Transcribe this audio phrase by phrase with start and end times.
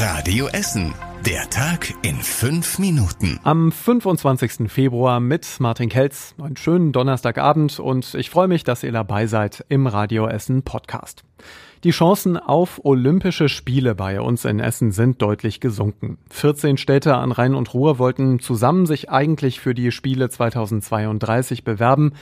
[0.00, 0.94] Radio Essen.
[1.26, 3.40] Der Tag in fünf Minuten.
[3.42, 4.70] Am 25.
[4.70, 6.36] Februar mit Martin Kelz.
[6.40, 11.24] Einen schönen Donnerstagabend und ich freue mich, dass ihr dabei seid im Radio Essen Podcast.
[11.82, 16.18] Die Chancen auf Olympische Spiele bei uns in Essen sind deutlich gesunken.
[16.30, 22.12] 14 Städte an Rhein und Ruhr wollten zusammen sich eigentlich für die Spiele 2032 bewerben.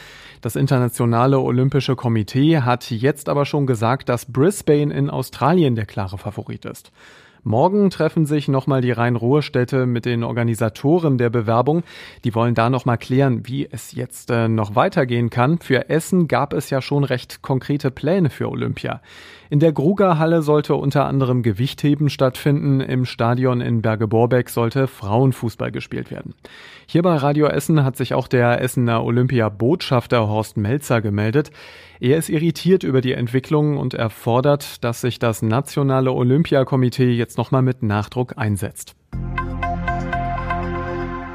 [0.41, 6.17] Das Internationale Olympische Komitee hat jetzt aber schon gesagt, dass Brisbane in Australien der klare
[6.17, 6.91] Favorit ist.
[7.49, 11.85] Morgen treffen sich nochmal die Rhein-Ruhr-Städte mit den Organisatoren der Bewerbung.
[12.25, 15.61] Die wollen da nochmal klären, wie es jetzt äh, noch weitergehen kann.
[15.61, 19.01] Für Essen gab es ja schon recht konkrete Pläne für Olympia.
[19.49, 22.81] In der Grugerhalle sollte unter anderem Gewichtheben stattfinden.
[22.81, 26.35] Im Stadion in Berge-Borbeck sollte Frauenfußball gespielt werden.
[26.87, 31.53] Hier bei Radio Essen hat sich auch der Essener Olympia-Botschafter Horst Melzer gemeldet.
[32.01, 37.36] Er ist irritiert über die Entwicklung und er fordert, dass sich das Nationale Olympiakomitee jetzt
[37.37, 38.95] nochmal mit Nachdruck einsetzt.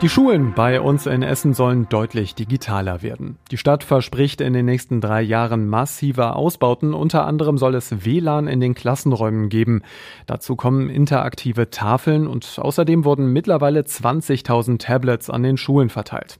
[0.02, 3.38] Die Schulen bei uns in Essen sollen deutlich digitaler werden.
[3.52, 6.95] Die Stadt verspricht in den nächsten drei Jahren massive Ausbauten.
[6.95, 9.84] Unter anderem soll es WLAN in den Klassenräumen geben.
[10.25, 16.40] Dazu kommen interaktive Tafeln und außerdem wurden mittlerweile 20.000 Tablets an den Schulen verteilt.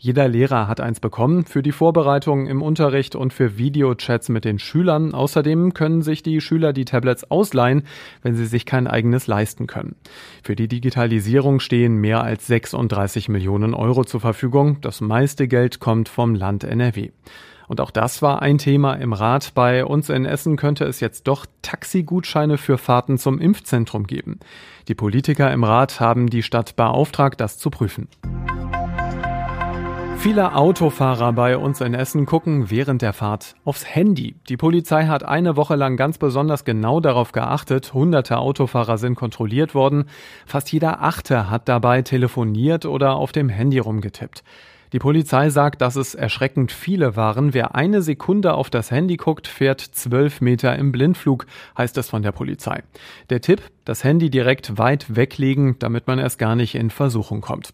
[0.00, 4.60] Jeder Lehrer hat eins bekommen für die Vorbereitung im Unterricht und für Videochats mit den
[4.60, 5.12] Schülern.
[5.12, 7.82] Außerdem können sich die Schüler die Tablets ausleihen,
[8.22, 9.96] wenn sie sich kein eigenes leisten können.
[10.44, 14.80] Für die Digitalisierung stehen mehr als 36 Millionen Euro zur Verfügung.
[14.82, 17.10] Das meiste Geld kommt vom Land NRW.
[17.66, 19.52] Und auch das war ein Thema im Rat.
[19.54, 24.38] Bei uns in Essen könnte es jetzt doch Taxigutscheine für Fahrten zum Impfzentrum geben.
[24.86, 28.06] Die Politiker im Rat haben die Stadt beauftragt, das zu prüfen.
[30.20, 34.34] Viele Autofahrer bei uns in Essen gucken während der Fahrt aufs Handy.
[34.48, 37.94] Die Polizei hat eine Woche lang ganz besonders genau darauf geachtet.
[37.94, 40.06] Hunderte Autofahrer sind kontrolliert worden.
[40.44, 44.42] Fast jeder Achte hat dabei telefoniert oder auf dem Handy rumgetippt.
[44.92, 47.54] Die Polizei sagt, dass es erschreckend viele waren.
[47.54, 52.22] Wer eine Sekunde auf das Handy guckt, fährt zwölf Meter im Blindflug, heißt es von
[52.22, 52.82] der Polizei.
[53.30, 57.72] Der Tipp, das Handy direkt weit weglegen, damit man erst gar nicht in Versuchung kommt.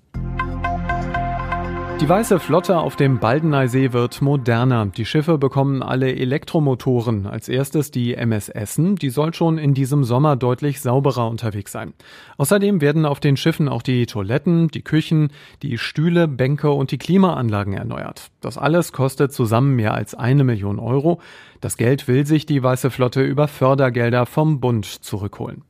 [2.00, 4.86] Die weiße Flotte auf dem Baldeneysee wird moderner.
[4.86, 7.26] Die Schiffe bekommen alle Elektromotoren.
[7.26, 8.96] Als erstes die MS Essen.
[8.96, 11.94] Die soll schon in diesem Sommer deutlich sauberer unterwegs sein.
[12.36, 15.30] Außerdem werden auf den Schiffen auch die Toiletten, die Küchen,
[15.62, 18.32] die Stühle, Bänke und die Klimaanlagen erneuert.
[18.40, 21.20] Das alles kostet zusammen mehr als eine Million Euro.
[21.60, 25.62] Das Geld will sich die weiße Flotte über Fördergelder vom Bund zurückholen.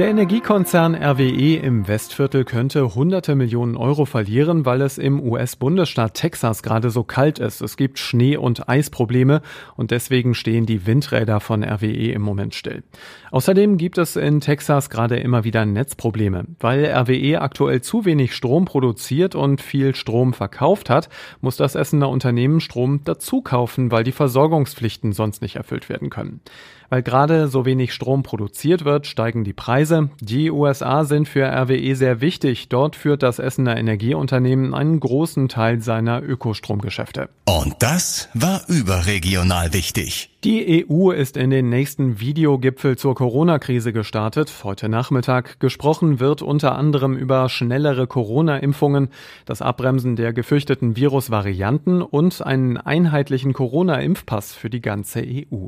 [0.00, 6.62] Der Energiekonzern RWE im Westviertel könnte hunderte Millionen Euro verlieren, weil es im US-Bundesstaat Texas
[6.62, 7.60] gerade so kalt ist.
[7.60, 9.42] Es gibt Schnee- und Eisprobleme
[9.76, 12.82] und deswegen stehen die Windräder von RWE im Moment still.
[13.30, 16.46] Außerdem gibt es in Texas gerade immer wieder Netzprobleme.
[16.58, 21.10] Weil RWE aktuell zu wenig Strom produziert und viel Strom verkauft hat,
[21.42, 26.40] muss das Essener Unternehmen Strom dazu kaufen, weil die Versorgungspflichten sonst nicht erfüllt werden können.
[26.90, 29.89] Weil gerade so wenig Strom produziert wird, steigen die Preise.
[30.20, 32.68] Die USA sind für RWE sehr wichtig.
[32.68, 37.28] Dort führt das Essener Energieunternehmen einen großen Teil seiner Ökostromgeschäfte.
[37.44, 40.30] Und das war überregional wichtig.
[40.44, 44.50] Die EU ist in den nächsten Videogipfel zur Corona-Krise gestartet.
[44.64, 49.08] Heute Nachmittag gesprochen wird unter anderem über schnellere Corona-Impfungen,
[49.44, 55.66] das Abbremsen der gefürchteten Virusvarianten und einen einheitlichen Corona-Impfpass für die ganze EU.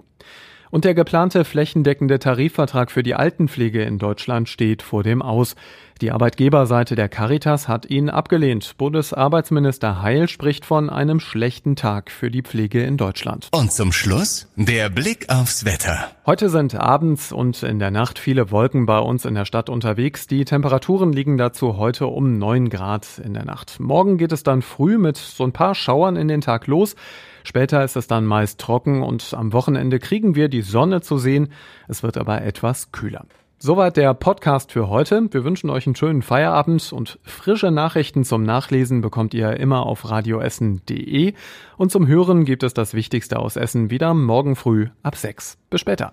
[0.73, 5.55] Und der geplante flächendeckende Tarifvertrag für die Altenpflege in Deutschland steht vor dem Aus.
[6.01, 8.79] Die Arbeitgeberseite der Caritas hat ihn abgelehnt.
[8.79, 13.49] Bundesarbeitsminister Heil spricht von einem schlechten Tag für die Pflege in Deutschland.
[13.53, 16.11] Und zum Schluss der Blick aufs Wetter.
[16.25, 20.27] Heute sind abends und in der Nacht viele Wolken bei uns in der Stadt unterwegs.
[20.27, 23.79] Die Temperaturen liegen dazu heute um neun Grad in der Nacht.
[23.79, 26.97] Morgen geht es dann früh mit so ein paar Schauern in den Tag los.
[27.45, 31.49] Später ist es dann meist trocken und am Wochenende kriegen wir die Sonne zu sehen.
[31.89, 33.25] Es wird aber etwas kühler.
[33.65, 35.29] Soweit der Podcast für heute.
[35.31, 40.11] Wir wünschen euch einen schönen Feierabend und frische Nachrichten zum Nachlesen bekommt ihr immer auf
[40.11, 41.35] radioessen.de
[41.77, 45.59] und zum Hören gibt es das Wichtigste aus Essen wieder morgen früh ab 6.
[45.71, 46.13] Bis später.